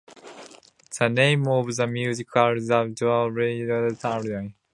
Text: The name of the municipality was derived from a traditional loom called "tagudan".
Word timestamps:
The 0.97 1.09
name 1.09 1.47
of 1.47 1.75
the 1.75 1.85
municipality 1.85 2.61
was 2.61 2.67
derived 2.67 2.97
from 2.97 3.07
a 3.07 3.29
traditional 3.29 3.31
loom 3.31 3.67
called 3.67 3.99
"tagudan". 3.99 4.53